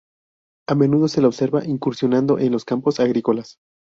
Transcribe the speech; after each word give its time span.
A 0.67 0.73
menudo 0.73 1.07
se 1.07 1.21
lo 1.21 1.27
observa 1.27 1.63
incursionando 1.63 2.39
en 2.39 2.51
los 2.51 2.65
campos 2.65 2.99
agrícolas. 2.99 3.59